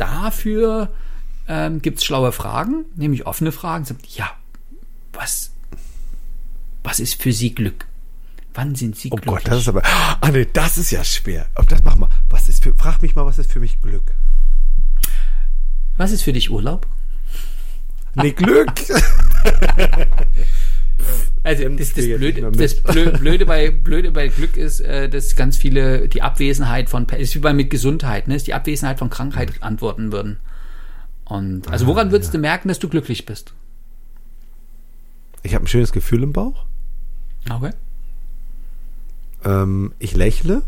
Dafür 0.00 0.90
ähm, 1.48 1.82
gibt 1.82 1.98
es 1.98 2.04
schlaue 2.04 2.32
Fragen, 2.32 2.84
nämlich 2.96 3.26
offene 3.26 3.52
Fragen. 3.52 3.84
Sagt, 3.84 4.06
ja, 4.06 4.30
was, 5.12 5.52
was 6.82 7.00
ist 7.00 7.20
für 7.20 7.32
Sie 7.32 7.54
Glück? 7.54 7.86
Wann 8.54 8.74
sind 8.74 8.96
Sie 8.96 9.08
Oh 9.12 9.16
glücklich? 9.16 9.44
Gott, 9.44 9.48
das 9.52 9.60
ist 9.60 9.68
aber. 9.68 9.82
Ah 9.84 10.30
nee, 10.32 10.46
das 10.52 10.78
ist 10.78 10.90
ja 10.90 11.04
schwer. 11.04 11.46
Aber 11.54 11.66
das 11.66 11.84
mach 11.84 11.96
mal. 11.96 12.08
Was 12.28 12.48
ist 12.48 12.62
für, 12.62 12.74
frag 12.74 13.00
mich 13.02 13.14
mal, 13.14 13.26
was 13.26 13.38
ist 13.38 13.52
für 13.52 13.60
mich 13.60 13.80
Glück? 13.80 14.12
Was 15.96 16.10
ist 16.10 16.22
für 16.22 16.32
dich 16.32 16.50
Urlaub? 16.50 16.86
Nee, 18.14 18.32
Glück. 18.32 18.72
Also 21.42 21.68
das, 21.68 21.94
das, 21.94 22.04
Blöde, 22.04 22.50
das 22.52 22.84
Blö- 22.84 23.16
Blöde, 23.18 23.46
bei, 23.46 23.70
Blöde 23.70 24.10
bei 24.12 24.28
Glück 24.28 24.56
ist, 24.56 24.80
äh, 24.80 25.08
dass 25.08 25.36
ganz 25.36 25.56
viele 25.56 26.08
die 26.08 26.22
Abwesenheit 26.22 26.90
von, 26.90 27.06
ist 27.08 27.34
wie 27.34 27.38
bei 27.38 27.54
mit 27.54 27.70
Gesundheit, 27.70 28.28
ne, 28.28 28.36
ist 28.36 28.46
die 28.46 28.54
Abwesenheit 28.54 28.98
von 28.98 29.08
Krankheit 29.10 29.62
antworten 29.62 30.12
würden. 30.12 30.38
Und 31.24 31.68
also 31.70 31.86
woran 31.86 32.10
würdest 32.10 32.34
du 32.34 32.38
merken, 32.38 32.68
dass 32.68 32.78
du 32.78 32.88
glücklich 32.88 33.24
bist? 33.24 33.54
Ich 35.42 35.54
habe 35.54 35.64
ein 35.64 35.68
schönes 35.68 35.92
Gefühl 35.92 36.22
im 36.22 36.32
Bauch. 36.32 36.66
Okay. 37.48 37.70
Ähm, 39.44 39.92
ich 39.98 40.14
lächle. 40.14 40.62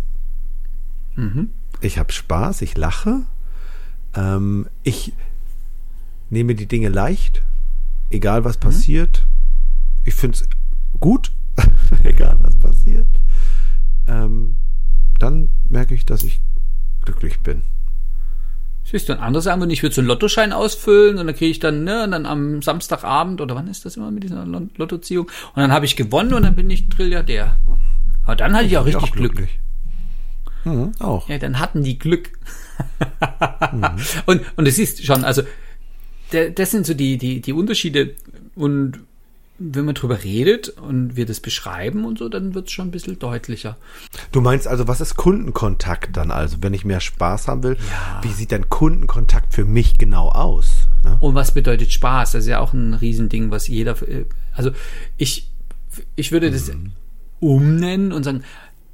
Mhm. 1.16 1.50
Ich 1.82 1.98
habe 1.98 2.12
Spaß. 2.12 2.62
Ich 2.62 2.76
lache. 2.78 3.20
Ähm, 4.14 4.68
ich 4.82 5.12
nehme 6.30 6.54
die 6.54 6.66
Dinge 6.66 6.88
leicht. 6.88 7.42
Egal 8.10 8.44
was 8.44 8.56
passiert. 8.56 9.26
Ich 10.04 10.14
finde 10.14 10.38
es 10.38 10.48
gut. 11.00 11.32
egal 12.04 12.36
was 12.40 12.56
passiert. 12.56 13.06
Ähm, 14.08 14.56
dann 15.18 15.48
merke 15.68 15.94
ich, 15.94 16.06
dass 16.06 16.22
ich 16.22 16.40
glücklich 17.02 17.40
bin. 17.40 17.62
Siehst 18.84 19.08
du, 19.08 19.12
ein 19.12 19.20
anderes 19.20 19.44
sagen, 19.44 19.70
ich 19.70 19.82
würde 19.82 19.94
so 19.94 20.00
einen 20.00 20.08
Lottoschein 20.08 20.52
ausfüllen 20.52 21.18
und 21.18 21.26
dann 21.26 21.36
kriege 21.36 21.50
ich 21.50 21.60
dann, 21.60 21.84
ne, 21.84 22.02
und 22.04 22.10
dann 22.10 22.26
am 22.26 22.62
Samstagabend 22.62 23.40
oder 23.40 23.54
wann 23.54 23.68
ist 23.68 23.84
das 23.84 23.96
immer 23.96 24.10
mit 24.10 24.24
dieser 24.24 24.44
Lo- 24.44 24.68
Lottoziehung? 24.76 25.26
Und 25.26 25.56
dann 25.62 25.70
habe 25.72 25.84
ich 25.84 25.94
gewonnen 25.94 26.34
und 26.34 26.42
dann 26.42 26.56
bin 26.56 26.68
ich 26.68 26.88
Trilliardär. 26.88 27.56
Aber 28.24 28.34
dann 28.36 28.54
hatte 28.54 28.66
ich 28.66 28.76
auch 28.76 28.84
richtig 28.86 29.12
Glück. 29.12 29.34
glücklich. 29.34 29.58
Mhm, 30.64 30.92
auch. 30.98 31.28
Ja, 31.28 31.38
dann 31.38 31.58
hatten 31.58 31.82
die 31.82 31.98
Glück. 31.98 32.30
Und, 34.26 34.40
und 34.56 34.66
es 34.66 34.78
ist 34.78 35.04
schon, 35.04 35.24
also, 35.24 35.42
das 36.30 36.70
sind 36.70 36.86
so 36.86 36.94
die, 36.94 37.18
die, 37.18 37.40
die 37.40 37.52
Unterschiede. 37.52 38.14
Und 38.54 39.00
wenn 39.58 39.84
man 39.84 39.94
drüber 39.94 40.24
redet 40.24 40.70
und 40.70 41.14
wir 41.14 41.26
das 41.26 41.40
beschreiben 41.40 42.04
und 42.04 42.18
so, 42.18 42.28
dann 42.28 42.54
wird 42.54 42.66
es 42.66 42.72
schon 42.72 42.88
ein 42.88 42.90
bisschen 42.90 43.18
deutlicher. 43.18 43.76
Du 44.32 44.40
meinst 44.40 44.66
also, 44.66 44.88
was 44.88 45.00
ist 45.00 45.14
Kundenkontakt 45.16 46.16
dann 46.16 46.30
also? 46.30 46.56
Wenn 46.60 46.74
ich 46.74 46.84
mehr 46.84 47.00
Spaß 47.00 47.48
haben 47.48 47.62
will, 47.62 47.76
Ja. 47.90 48.20
wie 48.22 48.32
sieht 48.32 48.50
denn 48.50 48.68
Kundenkontakt 48.68 49.54
für 49.54 49.64
mich 49.64 49.98
genau 49.98 50.30
aus? 50.30 50.88
Ne? 51.04 51.16
Und 51.20 51.34
was 51.34 51.52
bedeutet 51.52 51.92
Spaß? 51.92 52.32
Das 52.32 52.44
ist 52.44 52.48
ja 52.48 52.58
auch 52.60 52.72
ein 52.72 52.94
Riesending, 52.94 53.50
was 53.50 53.68
jeder, 53.68 53.96
also 54.54 54.70
ich, 55.16 55.50
ich 56.16 56.32
würde 56.32 56.50
das 56.50 56.70
umnennen 57.40 58.12
und 58.12 58.24
sagen, 58.24 58.42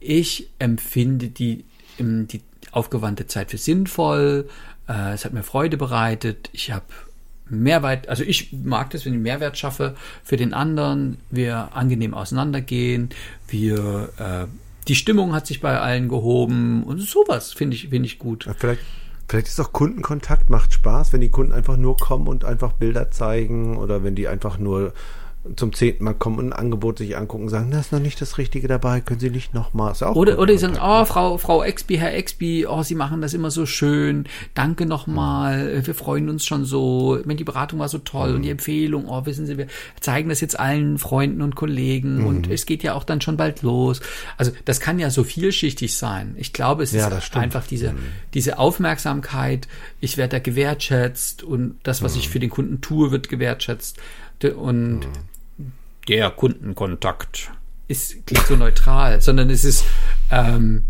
ich 0.01 0.51
empfinde 0.59 1.29
die, 1.29 1.65
die 1.99 2.43
aufgewandte 2.73 3.27
Zeit 3.27 3.51
für 3.51 3.59
sinnvoll, 3.59 4.49
äh, 4.89 5.13
es 5.15 5.25
hat 5.25 5.33
mir 5.33 5.43
Freude 5.43 5.77
bereitet, 5.77 6.51
ich 6.53 6.73
habe 6.73 6.85
Mehrwert, 7.51 8.09
also 8.09 8.25
ich 8.25 8.53
mag 8.53 8.91
das, 8.91 9.05
wenn 9.05 9.15
ich 9.15 9.21
Mehrwert 9.21 9.59
schaffe 9.59 9.95
für 10.23 10.37
den 10.37 10.55
anderen, 10.55 11.19
wir 11.31 11.71
angenehm 11.75 12.15
auseinandergehen, 12.15 13.11
wir, 13.49 14.11
äh, 14.19 14.47
die 14.87 14.95
Stimmung 14.95 15.35
hat 15.35 15.47
sich 15.47 15.61
bei 15.61 15.79
allen 15.79 16.09
gehoben 16.09 16.83
und 16.85 17.01
sowas 17.01 17.53
finde 17.53 17.77
ich, 17.77 17.89
finde 17.89 18.07
ich 18.07 18.19
gut. 18.19 18.47
Ja, 18.47 18.55
Vielleicht, 18.57 18.83
vielleicht 19.29 19.49
ist 19.49 19.61
auch 19.61 19.73
Kundenkontakt, 19.73 20.51
macht 20.51 20.73
Spaß, 20.73 21.13
wenn 21.13 21.21
die 21.21 21.31
Kunden 21.31 21.53
einfach 21.53 21.77
nur 21.77 21.97
kommen 21.97 22.29
und 22.29 22.45
einfach 22.45 22.73
Bilder 22.73 23.11
zeigen 23.11 23.77
oder 23.77 24.03
wenn 24.05 24.15
die 24.15 24.29
einfach 24.29 24.59
nur 24.59 24.93
zum 25.57 25.73
zehnten 25.73 26.05
Mal 26.05 26.15
kommen 26.15 26.39
und 26.39 26.49
ein 26.49 26.53
Angebot 26.53 26.99
sich 26.99 27.17
angucken 27.17 27.45
und 27.45 27.49
sagen, 27.49 27.71
das 27.71 27.87
ist 27.87 27.93
noch 27.93 28.01
nicht 28.01 28.21
das 28.21 28.39
Richtige 28.39 28.69
dabei, 28.69 29.01
können 29.01 29.21
Sie 29.21 29.31
nicht 29.31 29.55
nochmal. 29.55 29.95
Oder, 30.15 30.39
oder 30.39 30.53
die 30.53 30.59
sagen, 30.59 30.79
oh, 30.83 31.05
Frau, 31.05 31.39
Frau 31.39 31.63
Exby, 31.63 31.97
Herr 31.97 32.15
Exby, 32.15 32.67
oh, 32.67 32.83
Sie 32.83 32.95
machen 32.95 33.23
das 33.23 33.35
immer 33.35 33.51
so 33.51 33.65
schön. 33.65 34.27
Danke 34.55 34.85
nochmal. 34.85 35.87
Wir 35.87 35.95
freuen 35.95 36.29
uns 36.29 36.45
schon 36.45 36.65
so. 36.65 37.19
Wenn 37.25 37.37
die 37.37 37.45
Beratung 37.45 37.79
war 37.79 37.89
so 37.89 37.99
toll 37.99 38.35
und 38.35 38.43
die 38.43 38.51
Empfehlung, 38.51 39.07
oh, 39.09 39.25
wissen 39.27 39.47
Sie, 39.47 39.57
wir 39.57 39.69
zeigen 40.01 40.29
das 40.29 40.41
jetzt 40.41 40.59
allen 40.59 40.99
Freunden 40.99 41.41
und 41.41 41.55
Kollegen 41.55 42.25
und 42.27 42.51
es 42.51 42.67
geht 42.67 42.83
ja 42.83 42.95
auch 42.95 43.05
dann 43.05 43.21
schon 43.21 43.37
bald 43.37 43.63
los. 43.63 44.01
Also, 44.37 44.53
das 44.65 44.81
kann 44.81 44.99
ja 44.99 45.11
so 45.11 45.25
vielschichtig 45.25 45.97
sein. 45.97 46.35
Ich 46.37 46.53
glaube, 46.53 46.83
es 46.83 46.93
Ja, 46.93 47.09
ist 47.09 47.37
einfach 47.37 47.67
diese, 47.67 47.95
diese 48.35 48.59
Aufmerksamkeit. 48.59 49.69
Ich 50.01 50.17
werde 50.17 50.33
da 50.37 50.39
gewertschätzt 50.41 51.43
und 51.43 51.79
das, 51.85 52.03
was 52.03 52.17
ich 52.17 52.29
für 52.29 52.41
den 52.41 52.51
Kunden 52.51 52.81
tue, 52.81 53.11
wird 53.11 53.29
gewertschätzt. 53.29 53.99
Und 54.45 55.01
der 56.09 56.31
Kundenkontakt 56.31 57.51
ist 57.89 58.27
klingt 58.27 58.47
so 58.47 58.57
neutral, 58.57 59.21
sondern 59.21 59.51
es 59.51 59.65
ist 59.65 59.85
ähm, 60.31 60.85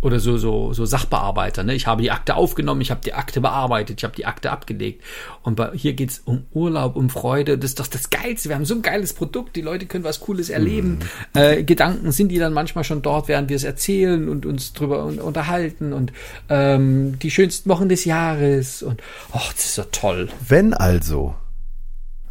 oder 0.00 0.20
so 0.20 0.38
so 0.38 0.72
so 0.72 0.84
Sachbearbeiter. 0.84 1.64
Ne? 1.64 1.74
Ich 1.74 1.88
habe 1.88 2.02
die 2.02 2.12
Akte 2.12 2.36
aufgenommen, 2.36 2.80
ich 2.80 2.92
habe 2.92 3.00
die 3.04 3.14
Akte 3.14 3.40
bearbeitet, 3.40 3.98
ich 3.98 4.04
habe 4.04 4.14
die 4.14 4.26
Akte 4.26 4.52
abgelegt. 4.52 5.02
Und 5.42 5.56
bei, 5.56 5.72
hier 5.74 5.94
geht's 5.94 6.22
um 6.24 6.46
Urlaub, 6.52 6.94
um 6.94 7.10
Freude. 7.10 7.58
Das 7.58 7.72
ist 7.72 7.80
doch 7.80 7.88
das 7.88 8.10
Geilste. 8.10 8.48
Wir 8.48 8.56
haben 8.56 8.64
so 8.64 8.74
ein 8.74 8.82
geiles 8.82 9.12
Produkt, 9.12 9.56
die 9.56 9.60
Leute 9.60 9.86
können 9.86 10.04
was 10.04 10.20
Cooles 10.20 10.50
erleben. 10.50 11.00
Äh, 11.34 11.64
Gedanken 11.64 12.12
sind 12.12 12.28
die 12.28 12.38
dann 12.38 12.52
manchmal 12.52 12.84
schon 12.84 13.02
dort, 13.02 13.26
während 13.26 13.48
wir 13.48 13.56
es 13.56 13.64
erzählen 13.64 14.28
und 14.28 14.46
uns 14.46 14.72
drüber 14.72 15.04
un 15.04 15.18
unterhalten 15.18 15.92
und 15.92 16.12
ähm, 16.48 17.18
die 17.18 17.30
schönsten 17.32 17.68
Wochen 17.68 17.88
des 17.88 18.04
Jahres 18.04 18.82
und 18.82 19.02
ach, 19.32 19.52
das 19.52 19.64
ist 19.64 19.74
so 19.74 19.82
toll. 19.90 20.28
Wenn 20.46 20.74
also, 20.74 21.34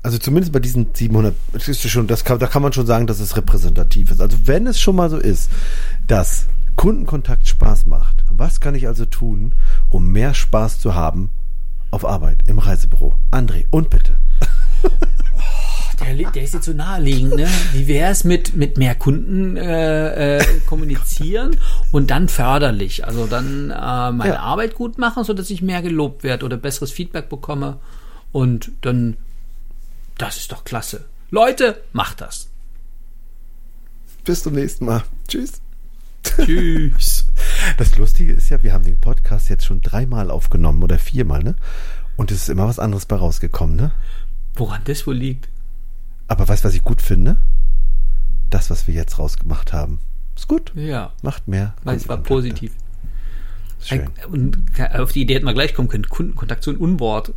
also 0.08 0.20
zumindest 0.20 0.54
bei 0.54 0.60
diesen 0.60 0.88
700, 0.94 1.36
das 1.52 1.68
ist 1.68 1.90
schon, 1.90 2.08
das 2.08 2.24
kann, 2.24 2.40
da 2.40 2.48
kann 2.48 2.62
man 2.62 2.72
schon 2.72 2.86
sagen, 2.86 3.08
dass 3.08 3.20
es 3.20 3.36
repräsentativ 3.36 4.10
ist. 4.10 4.22
Also 4.22 4.38
wenn 4.46 4.66
es 4.66 4.80
schon 4.80 4.96
mal 4.96 5.10
so 5.10 5.18
ist, 5.18 5.52
dass 6.08 6.46
Kundenkontakt 6.78 7.46
Spaß 7.46 7.88
macht, 7.88 8.24
was 8.30 8.62
kann 8.62 8.74
ich 8.74 8.88
also 8.88 9.04
tun, 9.04 9.52
um 9.90 10.10
mehr 10.14 10.34
Spaß 10.34 10.80
zu 10.80 10.96
haben 10.96 11.30
auf 11.92 12.06
Arbeit 12.06 12.38
im 12.46 12.58
Reisebüro? 12.58 13.16
André, 13.32 13.66
und 13.70 13.90
bitte. 13.90 14.16
Der, 16.00 16.14
der 16.32 16.44
ist 16.44 16.54
jetzt 16.54 16.66
so 16.66 16.74
naheliegend, 16.74 17.36
ne? 17.36 17.48
Wie 17.74 17.88
wäre 17.88 18.12
es 18.12 18.24
mit, 18.24 18.56
mit 18.56 18.78
mehr 18.78 18.94
Kunden 18.94 19.58
äh, 19.58 20.38
äh, 20.38 20.46
kommunizieren 20.68 21.58
und 21.92 22.12
dann 22.12 22.30
förderlich? 22.30 23.04
Also 23.06 23.26
dann 23.26 23.72
äh, 23.72 24.12
meine 24.12 24.36
Ja. 24.36 24.40
Arbeit 24.42 24.76
gut 24.76 25.00
machen, 25.00 25.24
sodass 25.24 25.50
ich 25.50 25.64
mehr 25.64 25.82
gelobt 25.82 26.24
werde 26.24 26.46
oder 26.46 26.56
besseres 26.56 26.92
Feedback 26.92 27.30
bekomme. 27.30 27.78
Und 28.32 28.72
dann, 28.82 29.18
das 30.18 30.38
ist 30.38 30.52
doch 30.52 30.64
klasse. 30.64 31.06
Leute, 31.30 31.84
macht 31.94 32.22
das. 32.22 32.50
Bis 34.24 34.44
zum 34.44 34.54
nächsten 34.54 34.86
Mal. 34.86 35.04
Tschüss. 35.28 35.62
Tschüss. 36.24 37.26
Das 37.78 37.96
Lustige 37.98 38.34
ist 38.34 38.50
ja, 38.50 38.62
wir 38.64 38.74
haben 38.74 38.84
den 38.84 39.00
Podcast 39.00 39.50
jetzt 39.50 39.66
schon 39.66 39.82
dreimal 39.82 40.30
aufgenommen 40.32 40.84
oder 40.84 41.00
viermal, 41.00 41.44
ne? 41.44 41.56
Und 42.16 42.32
es 42.32 42.44
ist 42.44 42.50
immer 42.50 42.68
was 42.68 42.80
anderes 42.80 43.06
bei 43.06 43.16
rausgekommen, 43.16 43.76
ne? 43.76 43.92
Woran 44.56 44.82
das 44.86 45.06
wohl 45.08 45.16
liegt? 45.16 45.50
Aber 46.28 46.48
weißt 46.48 46.64
du, 46.64 46.68
was 46.68 46.76
ich 46.76 46.84
gut 46.84 47.02
finde? 47.02 47.38
Das, 48.50 48.70
was 48.70 48.88
wir 48.88 48.94
jetzt 48.94 49.18
rausgemacht 49.20 49.74
haben. 49.74 50.00
Ist 50.36 50.48
gut. 50.48 50.72
Ja, 50.76 51.14
Macht 51.22 51.48
mehr. 51.48 51.74
weil 51.84 51.98
es 51.98 52.08
war 52.08 52.18
positiv. 52.18 52.74
Schön. 53.82 54.10
Und 54.30 54.58
auf 54.94 55.12
die 55.12 55.22
Idee 55.22 55.36
hätten 55.36 55.46
wir 55.46 55.54
gleich 55.54 55.74
kommen 55.74 55.88
können. 55.90 56.08
Kundenkontakt, 56.10 56.64
so 56.64 56.72
ein 56.72 56.78
Unwort. 56.78 57.34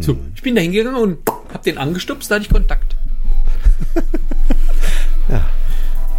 So, 0.00 0.12
hm. 0.12 0.32
ich 0.34 0.42
bin 0.42 0.54
da 0.54 0.60
hingegangen 0.60 1.00
und 1.00 1.18
hab 1.52 1.62
den 1.62 1.78
angestupst, 1.78 2.30
da 2.30 2.36
hatte 2.36 2.44
ich 2.44 2.50
Kontakt. 2.50 2.96
ja. 5.28 5.44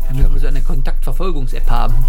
Damit 0.08 0.30
wir 0.34 0.38
ich 0.38 0.48
eine 0.48 0.62
Kontaktverfolgungs-App 0.62 1.70
haben. 1.70 1.96